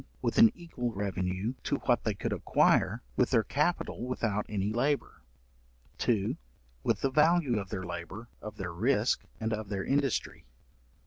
[0.19, 5.21] with an equal revenue to what they could acquire with their capital without any labour;
[5.99, 6.37] 2.
[6.81, 10.43] with the value of their labour, of their risk, and of their industry.